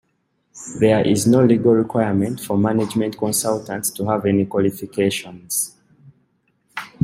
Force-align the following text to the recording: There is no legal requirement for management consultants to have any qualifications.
There 0.79 1.07
is 1.07 1.27
no 1.27 1.45
legal 1.45 1.73
requirement 1.73 2.39
for 2.41 2.57
management 2.57 3.19
consultants 3.19 3.91
to 3.91 4.03
have 4.07 4.25
any 4.25 4.47
qualifications. 4.47 5.75